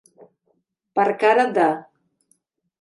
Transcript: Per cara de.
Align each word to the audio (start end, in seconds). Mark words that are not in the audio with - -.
Per 1.01 1.05
cara 1.25 1.47
de. 1.61 1.69